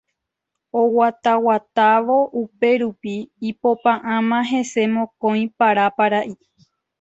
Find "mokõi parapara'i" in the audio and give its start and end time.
4.95-6.33